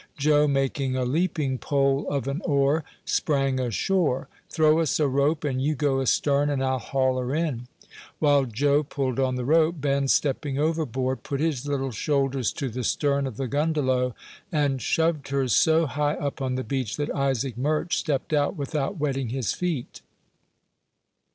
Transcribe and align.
Joe, 0.17 0.47
making 0.47 0.95
a 0.95 1.05
leaping 1.05 1.59
pole 1.59 2.07
of 2.09 2.27
an 2.27 2.41
oar, 2.43 2.83
sprang 3.05 3.59
ashore. 3.59 4.29
"Throw 4.49 4.79
us 4.79 4.99
a 4.99 5.07
rope, 5.07 5.43
and 5.43 5.61
you 5.63 5.75
go 5.75 6.01
astern, 6.01 6.49
and 6.49 6.63
I'll 6.63 6.79
haul 6.79 7.19
her 7.19 7.35
in." 7.35 7.67
While 8.17 8.45
Joe 8.45 8.81
pulled 8.81 9.19
on 9.19 9.35
the 9.35 9.45
rope, 9.45 9.75
Ben 9.79 10.07
stepping 10.07 10.57
overboard, 10.57 11.21
put 11.21 11.39
his 11.39 11.67
little 11.67 11.91
shoulders 11.91 12.51
to 12.53 12.67
the 12.69 12.83
stern 12.83 13.27
of 13.27 13.37
the 13.37 13.47
"gundelow," 13.47 14.15
and 14.51 14.81
shoved 14.81 15.27
her 15.27 15.47
so 15.47 15.85
high 15.85 16.15
up 16.15 16.41
on 16.41 16.55
the 16.55 16.63
beach 16.63 16.97
that 16.97 17.13
Isaac 17.15 17.55
Murch 17.55 17.93
stepped 17.95 18.33
out 18.33 18.55
without 18.55 18.97
wetting 18.97 19.29
his 19.29 19.53
feet. 19.53 20.01